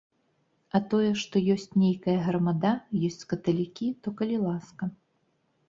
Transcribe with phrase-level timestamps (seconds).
[0.79, 2.73] А тое, што ёсць нейкая грамада,
[3.11, 4.93] ёсць каталікі, то калі ласка.